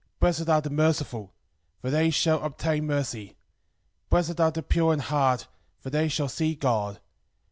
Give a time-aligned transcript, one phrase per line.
[0.19, 1.31] Blessed are the merciful:
[1.79, 3.37] for they shall obtain mercy.
[4.09, 5.45] Blessed are the pure in heart:
[5.79, 6.99] for they shall see God.